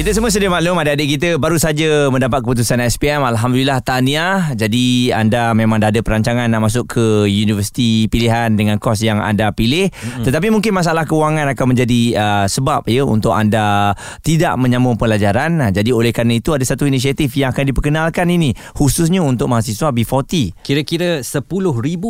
[0.00, 3.20] Kita semua sedia maklum adik-adik kita baru saja mendapat keputusan SPM.
[3.20, 4.48] Alhamdulillah tahniah.
[4.56, 9.52] Jadi anda memang dah ada perancangan nak masuk ke universiti pilihan dengan kos yang anda
[9.52, 9.92] pilih.
[9.92, 10.24] Mm-hmm.
[10.24, 13.92] Tetapi mungkin masalah kewangan akan menjadi uh, sebab ya untuk anda
[14.24, 15.68] tidak menyambung pelajaran.
[15.68, 20.64] Jadi oleh kerana itu ada satu inisiatif yang akan diperkenalkan ini khususnya untuk mahasiswa B40.
[20.64, 21.44] Kira-kira 10,000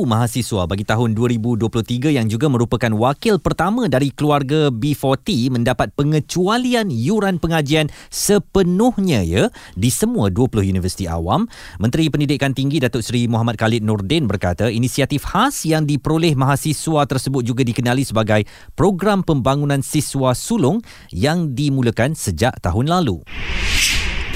[0.07, 7.43] mahasiswa bagi tahun 2023 yang juga merupakan wakil pertama dari keluarga B40 mendapat pengecualian yuran
[7.43, 11.49] pengajian pengajian sepenuhnya ya di semua 20 universiti awam.
[11.81, 17.43] Menteri Pendidikan Tinggi Datuk Seri Muhammad Khalid Nordin berkata inisiatif khas yang diperoleh mahasiswa tersebut
[17.47, 18.45] juga dikenali sebagai
[18.77, 23.25] program pembangunan siswa sulung yang dimulakan sejak tahun lalu.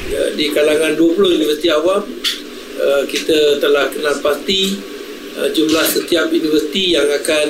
[0.09, 4.79] Ya, di kalangan 20 universiti awam uh, kita telah kenal pasti
[5.41, 7.47] uh, jumlah setiap universiti yang akan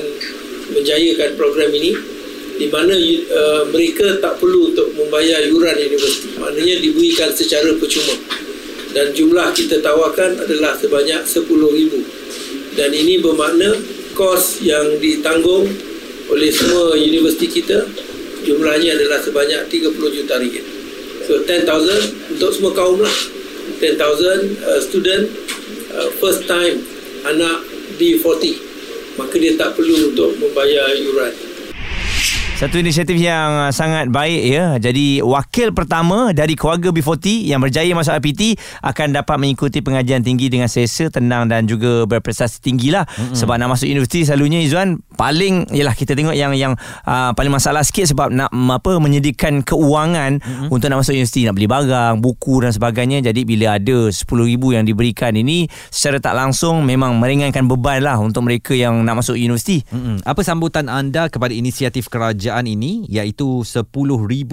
[0.72, 2.13] menjayakan program ini
[2.54, 8.14] di mana uh, mereka tak perlu untuk membayar yuran universiti maknanya diberikan secara percuma.
[8.94, 13.74] Dan jumlah kita tawarkan adalah sebanyak 10,000 dan ini bermakna
[14.14, 15.66] kos yang ditanggung
[16.30, 17.82] oleh semua universiti kita
[18.46, 20.62] jumlahnya adalah sebanyak 30 juta ringgit.
[21.26, 23.16] So 10,000 untuk semua kaum lah.
[23.82, 25.26] 10,000 uh, student
[25.90, 26.78] uh, first time
[27.26, 28.60] anak D40
[29.14, 31.32] maka dia tak perlu untuk membayar yuran
[32.54, 34.64] satu inisiatif yang sangat baik ya.
[34.78, 40.46] Jadi wakil pertama dari keluarga B40 yang berjaya masuk IPT akan dapat mengikuti pengajian tinggi
[40.46, 43.10] dengan selesa, tenang dan juga berprestasi tinggi lah.
[43.10, 43.34] Mm-hmm.
[43.34, 46.72] Sebab nak masuk universiti selalunya Izzuan paling ialah kita tengok yang yang
[47.06, 50.68] uh, paling masalah sikit sebab nak apa menyediakan keuangan mm-hmm.
[50.74, 53.22] untuk nak masuk universiti nak beli barang, buku dan sebagainya.
[53.24, 54.24] Jadi bila ada 10,000
[54.74, 59.38] yang diberikan ini secara tak langsung memang meringankan beban lah untuk mereka yang nak masuk
[59.38, 59.80] universiti.
[59.88, 60.26] Mm-hmm.
[60.26, 63.84] Apa sambutan anda kepada inisiatif kerajaan kerajaan ini iaitu 10,000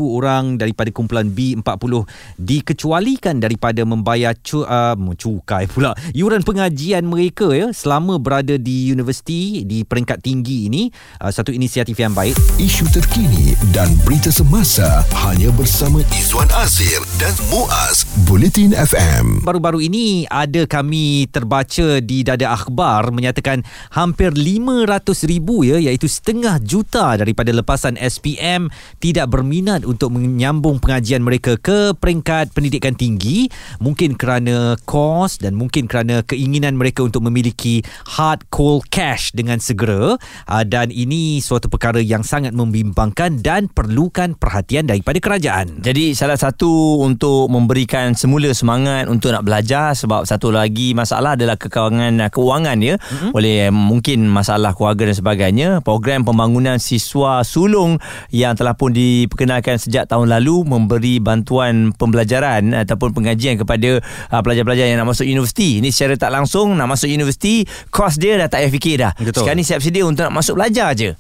[0.04, 2.04] orang daripada kumpulan B40
[2.36, 9.64] dikecualikan daripada membayar cu, uh, cukai pula yuran pengajian mereka ya selama berada di universiti
[9.64, 10.88] di peringkat tinggi ini
[11.20, 12.40] uh, satu inisiatif yang baik.
[12.56, 20.24] Isu terkini dan berita semasa hanya bersama Izwan Azir dan Muaz Bulletin FM baru-baru ini
[20.32, 27.82] ada kami terbaca di dada akhbar menyatakan hampir 500,000 ya iaitu setengah juta daripada lepas
[27.82, 28.70] kawasan SPM
[29.02, 33.50] tidak berminat untuk menyambung pengajian mereka ke peringkat pendidikan tinggi.
[33.82, 40.14] Mungkin kerana kos dan mungkin kerana keinginan mereka untuk memiliki hard cold cash dengan segera
[40.46, 45.82] ah, dan ini suatu perkara yang sangat membimbangkan dan perlukan perhatian daripada kerajaan.
[45.82, 51.58] Jadi salah satu untuk memberikan semula semangat untuk nak belajar sebab satu lagi masalah adalah
[51.58, 53.32] kekurangan keuangan ya mm-hmm.
[53.34, 58.02] oleh mungkin masalah keluarga dan sebagainya program pembangunan siswa sul sulung
[58.36, 64.92] yang telah pun diperkenalkan sejak tahun lalu memberi bantuan pembelajaran ataupun pengajian kepada uh, pelajar-pelajar
[64.92, 65.80] yang nak masuk universiti.
[65.80, 69.12] Ini secara tak langsung nak masuk universiti, kos dia dah tak payah fikir dah.
[69.16, 69.48] Betul.
[69.48, 71.12] Sekarang ni siap sedia untuk nak masuk belajar je.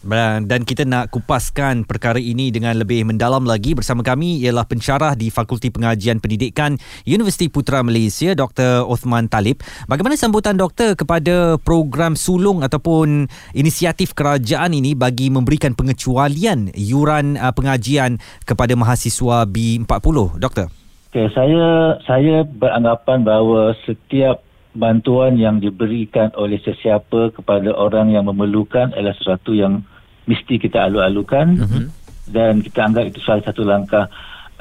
[0.47, 5.27] Dan kita nak kupaskan perkara ini dengan lebih mendalam lagi bersama kami ialah pensyarah di
[5.27, 8.87] Fakulti Pengajian Pendidikan Universiti Putra Malaysia Dr.
[8.87, 9.59] Othman Talib.
[9.91, 17.51] Bagaimana sambutan doktor kepada program sulung ataupun inisiatif kerajaan ini bagi memberikan pengecualian yuran uh,
[17.51, 18.15] pengajian
[18.47, 20.71] kepada mahasiswa B40 doktor
[21.11, 24.39] okay, saya saya beranggapan bahawa setiap
[24.71, 29.83] bantuan yang diberikan oleh sesiapa kepada orang yang memerlukan adalah sesuatu yang
[30.29, 31.85] mesti kita alu-alukan uh-huh.
[32.31, 34.07] dan kita anggap itu salah satu langkah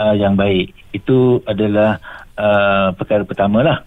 [0.01, 2.03] uh, yang baik itu adalah
[2.35, 3.79] uh, perkara pertama lah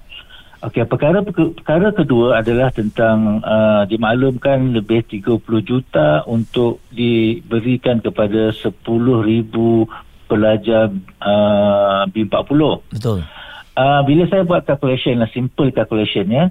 [0.63, 8.71] Okey, perkara perkara kedua adalah tentang uh, dimaklumkan lebih 30 juta untuk diberikan kepada 10,000
[10.23, 10.87] pelajar
[11.19, 12.61] uh, B40.
[12.95, 13.27] Betul.
[13.73, 16.43] Uh, bila saya buat calculation, lah, simple calculation ya,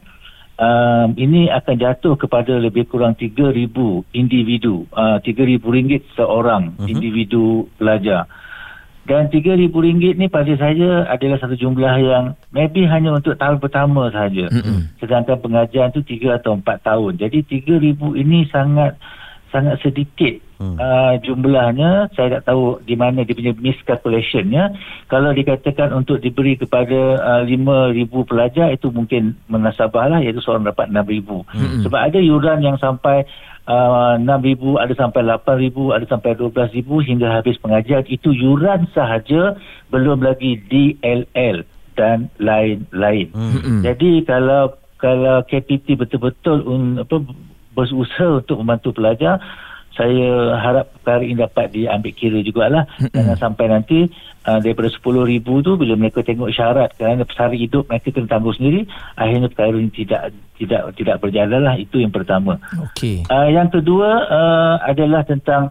[0.58, 3.70] uh, ini akan jatuh kepada lebih kurang 3,000
[4.10, 6.90] individu, uh, 3,000 ringgit seorang uh-huh.
[6.90, 8.26] individu pelajar.
[9.02, 14.46] Dan RM3,000 ni pada saya adalah satu jumlah yang maybe hanya untuk tahun pertama sahaja.
[14.46, 15.02] Mm-hmm.
[15.02, 17.12] Sedangkan pengajian tu 3 atau 4 tahun.
[17.18, 18.94] Jadi RM3,000 ini sangat
[19.50, 20.76] sangat sedikit mm.
[20.78, 22.14] uh, jumlahnya.
[22.14, 24.70] Saya tak tahu di mana dia punya miscalculationnya.
[25.10, 30.94] Kalau dikatakan untuk diberi kepada uh, 5,000 pelajar itu mungkin menasabah lah iaitu seorang dapat
[30.94, 31.28] RM6,000.
[31.28, 31.82] Mm-hmm.
[31.88, 33.26] Sebab ada yuran yang sampai
[33.66, 39.58] uh, 6,000 ada sampai 8,000 ada sampai 12,000 hingga habis pengajian itu yuran sahaja
[39.90, 41.66] belum lagi DLL
[41.98, 43.28] dan lain-lain.
[43.34, 43.80] Mm-hmm.
[43.84, 47.18] Jadi kalau kalau KPT betul-betul un, apa
[47.74, 49.42] berusaha untuk membantu pelajar
[49.92, 52.84] saya harap perkara ini dapat diambil kira jugalah.
[53.12, 54.08] Jangan sampai nanti
[54.48, 58.54] uh, daripada 10 ribu tu bila mereka tengok syarat kerana pesara hidup mereka kena tangguh
[58.56, 62.56] sendiri akhirnya perkara ini tidak tidak tidak berjalan lah itu yang pertama.
[62.92, 63.28] Okey.
[63.28, 65.68] uh, yang kedua uh, adalah tentang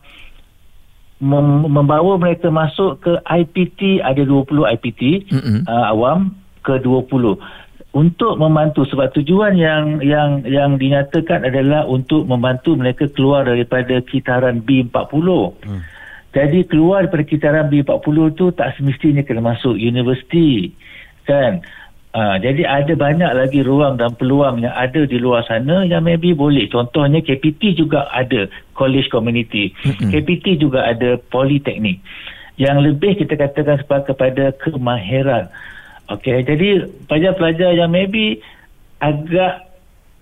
[1.21, 4.47] mem- membawa mereka masuk ke IPT ada 20
[4.77, 5.01] IPT
[5.65, 7.41] uh, awam ke 20
[7.91, 14.63] untuk membantu sebab tujuan yang yang yang dinyatakan adalah untuk membantu mereka keluar daripada kitaran
[14.63, 15.27] B40.
[15.67, 15.83] Hmm.
[16.31, 20.71] Jadi keluar daripada kitaran B40 tu tak semestinya kena masuk universiti.
[21.27, 21.59] Kan?
[22.11, 26.31] Uh, jadi ada banyak lagi ruang dan peluang yang ada di luar sana yang maybe
[26.31, 26.67] boleh.
[26.71, 29.75] Contohnya KPT juga ada college community.
[29.83, 30.11] Mm-hmm.
[30.11, 32.03] KPT juga ada politeknik.
[32.55, 35.51] Yang lebih kita katakan sebab kepada kemahiran.
[36.11, 38.43] Okey, jadi pelajar-pelajar yang maybe
[38.99, 39.71] agak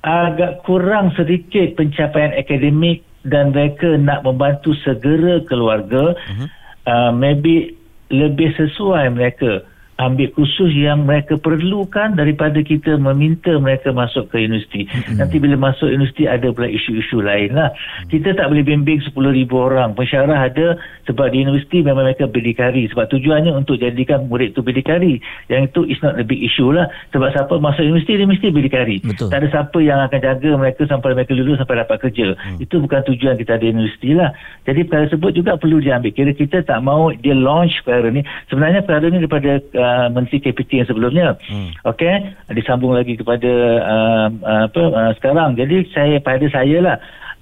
[0.06, 6.48] agak kurang sedikit pencapaian akademik dan mereka nak membantu segera keluarga, uh-huh.
[6.88, 7.76] uh, maybe
[8.10, 9.66] lebih sesuai mereka
[10.00, 14.88] ambil kursus yang mereka perlukan daripada kita meminta mereka masuk ke universiti.
[14.88, 15.20] Mm-hmm.
[15.20, 17.76] Nanti bila masuk universiti ada pula isu-isu lain lah.
[17.76, 18.08] Mm-hmm.
[18.08, 19.20] Kita tak boleh bimbing 10,000
[19.52, 19.92] orang.
[20.00, 22.88] Pensyarah ada sebab di universiti memang mereka berdikari.
[22.96, 25.20] Sebab tujuannya untuk jadikan murid tu berdikari.
[25.52, 26.88] Yang itu is not the big issue lah.
[27.12, 29.04] Sebab siapa masuk universiti, dia mesti berdikari.
[29.04, 29.28] Betul.
[29.28, 32.40] Tak ada siapa yang akan jaga mereka sampai mereka lulus sampai dapat kerja.
[32.40, 32.58] Mm.
[32.64, 34.32] Itu bukan tujuan kita di universiti lah.
[34.64, 36.16] Jadi perkara tersebut juga perlu diambil.
[36.16, 38.24] Kira kita tak mau dia launch perkara ni.
[38.48, 41.28] Sebenarnya perkara ni daripada uh, Menteri KPT yang sebelumnya.
[41.46, 41.72] Hmm.
[41.86, 43.52] Okey, disambung lagi kepada
[43.84, 45.56] uh, uh, apa uh, sekarang.
[45.60, 46.98] Jadi saya pada saya lah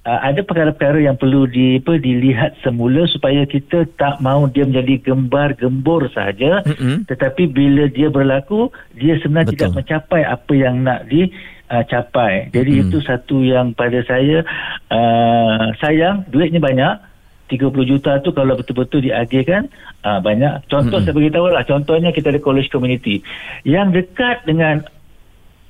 [0.08, 5.12] uh, ada perkara-perkara yang perlu di apa dilihat semula supaya kita tak mau dia menjadi
[5.12, 7.04] gembar-gembor saja Mm-mm.
[7.04, 9.56] tetapi bila dia berlaku dia sebenarnya Betul.
[9.60, 11.28] tidak mencapai apa yang nak di
[11.68, 12.48] uh, capai.
[12.52, 12.84] Jadi Mm-mm.
[12.88, 14.44] itu satu yang pada saya
[14.88, 17.07] uh, sayang duitnya banyak
[17.48, 19.72] 30 juta tu kalau betul-betul diagihkan
[20.04, 21.04] uh, banyak contoh mm-hmm.
[21.08, 23.24] saya beritahu lah contohnya kita ada college community
[23.64, 24.84] yang dekat dengan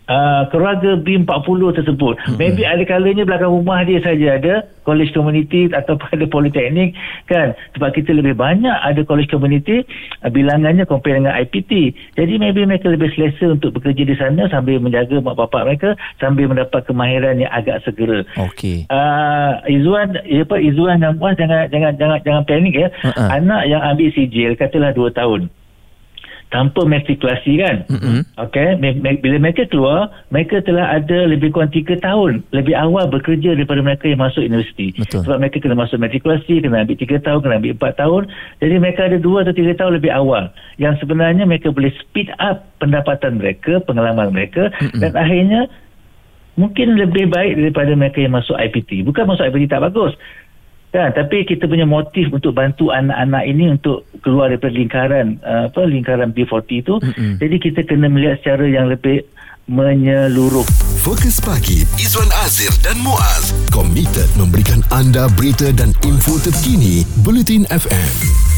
[0.08, 2.40] Uh, keluarga B40 tersebut mm-hmm.
[2.40, 6.96] maybe ada kalanya belakang rumah dia saja ada college community atau ada politeknik
[7.28, 9.84] kan sebab kita lebih banyak ada college community
[10.24, 14.80] uh, bilangannya compare dengan IPT jadi maybe mereka lebih selesa untuk bekerja di sana sambil
[14.80, 18.88] menjaga mak bapak mereka sambil mendapat kemahiran yang agak segera Okey.
[18.88, 22.88] uh, Izzuan ya apa Izzuan dan Puan jangan jangan jangan jangan panik ya.
[23.04, 23.28] Uh-uh.
[23.28, 25.52] Anak yang ambil sijil katalah 2 tahun
[26.48, 27.84] tanpa matrikulasi kan.
[28.40, 33.04] Okey, me- me- bila mereka keluar, mereka telah ada lebih kurang 3 tahun lebih awal
[33.12, 34.96] bekerja daripada mereka yang masuk universiti.
[34.96, 35.28] Betul.
[35.28, 38.22] Sebab mereka kena masuk matrikulasi, kena ambil 3 tahun, kena ambil 4 tahun.
[38.64, 40.44] Jadi mereka ada 2 atau 3 tahun lebih awal.
[40.80, 45.04] Yang sebenarnya mereka boleh speed up pendapatan mereka, pengalaman mereka Mm-mm.
[45.04, 45.68] dan akhirnya
[46.58, 49.06] mungkin lebih baik daripada mereka yang masuk IPT.
[49.06, 50.16] Bukan masuk IPT tak bagus.
[50.88, 55.84] Kan, tapi kita punya motif untuk bantu anak-anak ini untuk keluar daripada lingkaran uh, apa
[55.84, 56.94] lingkaran B40 itu.
[56.96, 57.32] Mm-mm.
[57.36, 59.20] Jadi kita kena melihat secara yang lebih
[59.68, 60.64] menyeluruh.
[61.04, 68.57] Fokus pagi Izwan Azir dan Muaz komited memberikan anda berita dan info terkini Bulletin FM.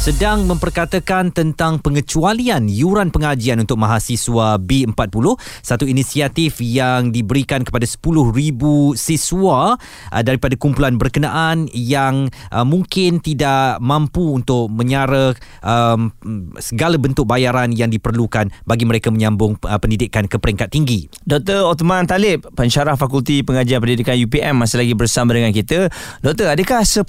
[0.00, 8.32] Sedang memperkatakan tentang pengecualian yuran pengajian untuk mahasiswa B40 satu inisiatif yang diberikan kepada 10,000
[8.96, 16.08] siswa uh, daripada kumpulan berkenaan yang uh, mungkin tidak mampu untuk menyara um,
[16.56, 21.68] segala bentuk bayaran yang diperlukan bagi mereka menyambung uh, pendidikan ke peringkat tinggi Dr.
[21.68, 25.92] Otman Talib, pensyarah Fakulti Pengajian Pendidikan UPM masih lagi bersama dengan kita.
[26.24, 27.04] Doktor, adakah 10,000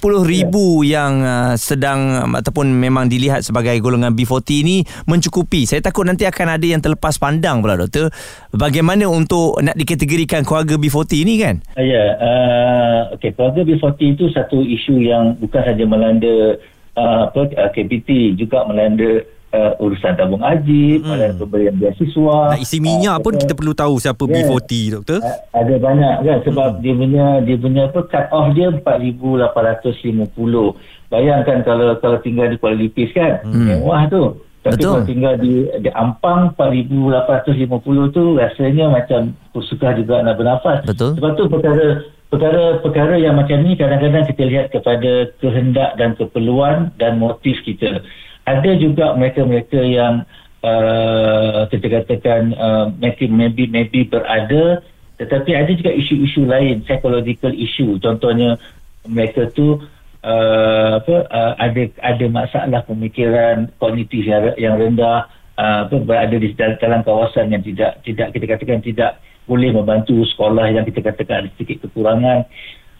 [0.84, 5.62] yang uh, sedang ataupun memang dilihat sebagai golongan B40 ini mencukupi?
[5.62, 8.10] Saya takut nanti akan ada yang terlepas pandang pula doktor.
[8.50, 11.62] Bagaimana untuk nak dikategorikan keluarga B40 ini kan?
[11.78, 16.58] Uh, ya, uh, okay, keluarga B40 itu satu isu yang bukan saja melanda
[16.98, 19.22] uh, apa, uh, KPT, juga melanda
[19.52, 21.06] uh, urusan tabung haji, hmm.
[21.06, 22.56] melanda pemberian beasiswa.
[22.56, 24.48] nak isi minyak uh, pun kita perlu tahu siapa Yeah.
[24.48, 26.80] B40 doktor Uh, ada banyak kan sebab hmm.
[26.80, 31.12] dia punya dia punya apa cut off dia 4850.
[31.12, 33.44] Bayangkan kalau kalau tinggal di Kuala Lipis kan.
[33.44, 33.82] Hmm.
[33.82, 34.40] Mewah tu.
[34.62, 34.94] Tapi Betul.
[34.94, 40.86] kalau tinggal di, di Ampang 4850 tu rasanya macam susah juga nak bernafas.
[40.86, 41.18] Betul.
[41.18, 41.86] Sebab tu perkara
[42.30, 48.06] perkara perkara yang macam ni kadang-kadang kita lihat kepada kehendak dan keperluan dan motif kita.
[48.42, 50.26] Ada juga mereka-mereka yang
[50.66, 54.82] uh, kita katakan uh, maybe, maybe maybe berada
[55.22, 57.94] tetapi ada juga isu-isu lain psychological issue.
[58.02, 58.58] Contohnya
[59.06, 59.78] mereka tu
[60.26, 66.50] uh, apa uh, ada ada masalah pemikiran kognitif yang, yang rendah uh, apa, berada di
[66.58, 71.46] dal- dalam kawasan yang tidak tidak kita katakan tidak boleh membantu sekolah yang kita katakan
[71.46, 72.46] ada sedikit kekurangan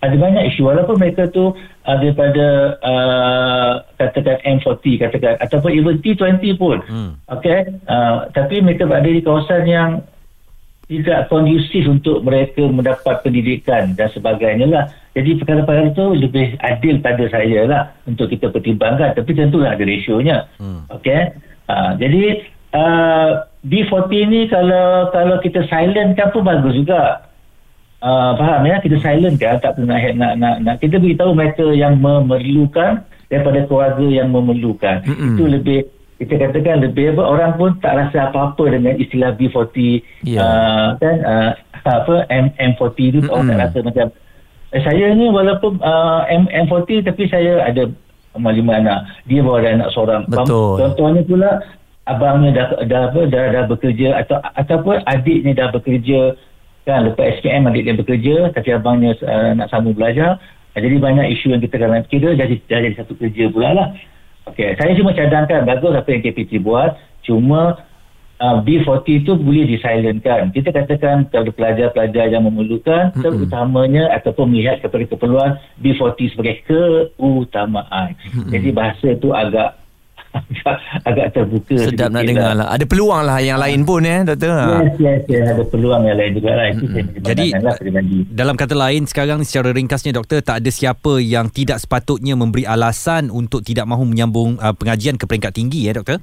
[0.02, 6.42] ada banyak isu walaupun mereka tu uh, daripada uh, katakan M40 katakan ataupun even T20
[6.58, 7.14] pun Hmm.
[7.30, 10.02] okay uh, tapi mereka berada di kawasan yang
[10.92, 14.84] tidak kondusif untuk mereka mendapat pendidikan dan sebagainya lah.
[15.16, 19.16] Jadi perkara-perkara itu lebih adil pada saya lah untuk kita pertimbangkan.
[19.16, 20.48] Tapi tentulah ada rasionya.
[20.60, 20.84] Hmm.
[20.92, 21.32] Okay.
[21.70, 22.44] Uh, jadi
[22.76, 27.24] uh, B40 ni kalau kalau kita silent kan pun bagus juga.
[28.02, 28.82] Uh, faham ya?
[28.82, 33.62] Kita silent kan tak pernah nak, nak, nak, nak kita beritahu mereka yang memerlukan daripada
[33.70, 35.06] keluarga yang memerlukan.
[35.06, 35.38] Mm-mm.
[35.38, 35.80] itu lebih
[36.22, 40.38] kita katakan lebih apa orang pun tak rasa apa-apa dengan istilah B40 Ya.
[40.38, 41.16] uh, kan?
[41.22, 41.50] Uh,
[41.82, 44.06] apa M M40 tu orang tak rasa macam
[44.70, 47.90] eh, saya ni walaupun uh, M M40 tapi saya ada
[48.38, 48.98] lima anak.
[49.26, 50.22] Dia ada anak seorang.
[50.30, 50.78] Betul.
[50.78, 51.50] contohnya pula
[52.06, 56.34] abangnya dah dah apa dah, dah bekerja atau ataupun adiknya dah bekerja
[56.82, 60.38] kan lepas SPM adik dia bekerja tapi abangnya uh, nak sambung belajar
[60.74, 63.88] uh, jadi banyak isu yang kita kena kira jadi dah jadi satu kerja pula lah.
[64.50, 67.78] Okey, saya cuma cadangkan bagus apa yang KPT buat cuma
[68.42, 70.50] uh, B40 tu boleh disilentkan.
[70.50, 73.22] Kita katakan kepada pelajar-pelajar yang memerlukan Mm-mm.
[73.22, 78.18] terutamanya ataupun melihat kepada keperluan B40 sebagai keutamaan.
[78.50, 79.78] Jadi bahasa tu agak
[80.32, 80.76] agak,
[81.08, 82.66] agak terbuka Sedap nak sedikit dengar lah.
[82.72, 84.50] Ada peluang lah yang lain pun ya, doktor.
[84.52, 84.64] Ha.
[84.64, 85.44] Yes, yes, yes.
[85.52, 86.66] Ada peluang yang lain juga lah.
[86.72, 87.76] Itu punya Jadi, lah.
[88.32, 92.64] Dalam kata lain sekarang ni secara ringkasnya doktor tak ada siapa yang tidak sepatutnya memberi
[92.64, 96.18] alasan untuk tidak mahu menyambung uh, pengajian ke peringkat tinggi ya doktor.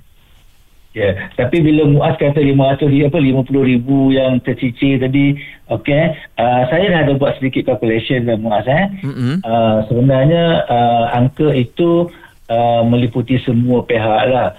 [0.97, 5.37] Ya, tapi bila Muaz kata 500 ri- apa 50 ribu yang tercicir tadi,
[5.69, 6.03] okey,
[6.41, 8.89] uh, saya dah ada buat sedikit calculation lah Muaz eh.
[9.05, 9.45] Mm-mm.
[9.45, 12.09] Uh, sebenarnya uh, angka itu
[12.49, 14.57] uh, meliputi semua pihak lah.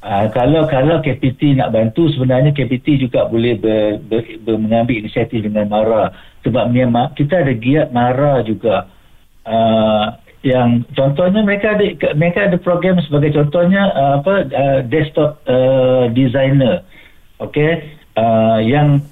[0.00, 5.44] Uh, kalau kalau KPT nak bantu sebenarnya KPT juga boleh ber, ber, ber, mengambil inisiatif
[5.44, 6.12] dengan MARA.
[6.40, 8.88] Sebab Myanmar kita ada giat MARA juga.
[9.44, 11.84] Uh, yang contohnya mereka ada
[12.16, 16.80] mereka ada program sebagai contohnya uh, apa uh, desktop uh, designer.
[17.40, 19.04] Okey uh, yang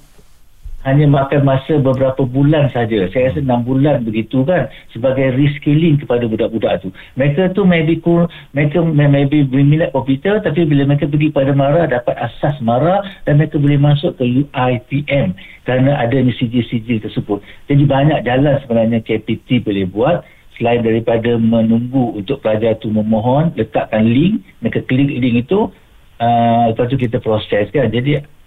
[0.87, 3.11] hanya makan masa beberapa bulan saja.
[3.11, 6.89] Saya rasa 6 bulan begitu kan sebagai reskilling kepada budak-budak tu.
[7.19, 11.91] Mereka tu maybe kur, mereka may- maybe berminat komputer tapi bila mereka pergi pada MARA
[11.91, 15.35] dapat asas MARA dan mereka boleh masuk ke UITM
[15.67, 17.43] kerana adanya sijil-sijil tersebut.
[17.67, 20.23] Jadi banyak jalan sebenarnya KPT boleh buat
[20.55, 25.71] selain daripada menunggu untuk pelajar tu memohon letakkan link mereka klik link itu
[26.19, 27.91] uh, lepas tu kita proses kan.
[27.91, 28.38] Jadi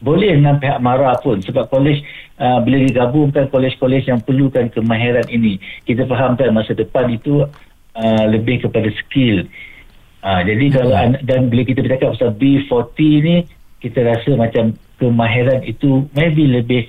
[0.00, 2.04] boleh dengan pihak MARA pun sebab kolej
[2.36, 5.56] uh, bila digabungkan kolej-kolej yang perlukan kemahiran ini.
[5.88, 7.48] Kita fahamkan masa depan itu
[7.96, 9.48] uh, lebih kepada skill.
[10.20, 13.36] Uh, jadi kalau an- dan bila kita bercakap pasal B40 ni
[13.80, 16.88] kita rasa macam kemahiran itu maybe lebih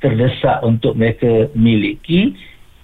[0.00, 2.36] terdesak untuk mereka miliki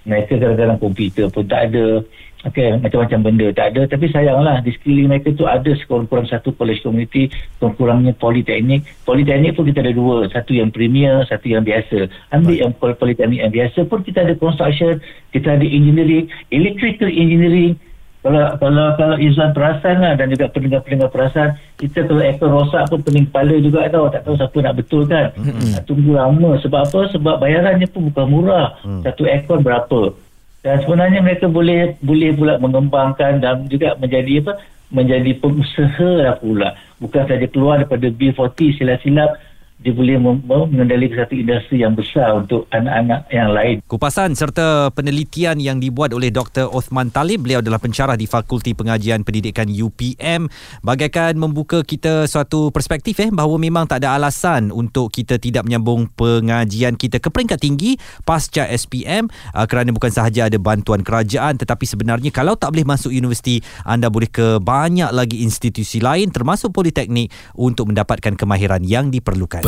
[0.02, 2.02] mereka kadang-kadang komputer pun tak ada.
[2.42, 3.86] Okay, macam-macam benda tak ada.
[3.86, 7.30] Tapi sayanglah di sekeliling mereka tu ada sekurang-kurang satu college community
[7.62, 10.26] kurang-kurangnya politeknik politeknik pun kita ada dua.
[10.26, 12.10] Satu yang premier satu yang biasa.
[12.34, 14.98] Ambil yang pol- politeknik yang biasa pun kita ada construction
[15.30, 17.78] kita ada engineering electrical engineering
[18.22, 23.02] kalau kalau kalau Izwan perasan lah dan juga pendengar-pendengar perasan kita kalau aircon rosak pun
[23.02, 24.06] pening kepala juga tau.
[24.14, 25.34] Tak tahu siapa nak betul kan.
[25.34, 25.82] Mm-hmm.
[25.90, 26.50] tunggu lama.
[26.62, 27.00] Sebab apa?
[27.10, 28.78] Sebab bayarannya pun bukan murah.
[28.86, 29.02] Mm.
[29.02, 30.14] satu aircon berapa?
[30.62, 34.52] Dan sebenarnya mereka boleh boleh pula mengembangkan dan juga menjadi apa?
[34.94, 36.78] Menjadi pengusaha lah pula.
[37.02, 39.34] Bukan saja keluar daripada B40 silap-silap
[39.82, 45.76] dia boleh mengendalikan satu industri yang besar untuk anak-anak yang lain Kupasan serta penelitian yang
[45.76, 46.70] dibuat oleh Dr.
[46.70, 50.48] Othman Talib, beliau adalah pensyarah di Fakulti Pengajian Pendidikan UPM,
[50.80, 56.08] bagaikan membuka kita suatu perspektif eh bahawa memang tak ada alasan untuk kita tidak menyambung
[56.14, 61.84] pengajian kita ke peringkat tinggi pasca SPM uh, kerana bukan sahaja ada bantuan kerajaan tetapi
[61.84, 67.28] sebenarnya kalau tak boleh masuk universiti, anda boleh ke banyak lagi institusi lain termasuk politeknik
[67.58, 69.66] untuk mendapatkan kemahiran yang diperlukan.